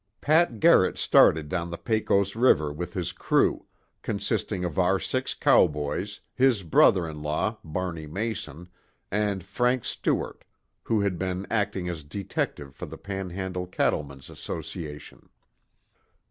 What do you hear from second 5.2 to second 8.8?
cowboys, his brother in law, Barney Mason,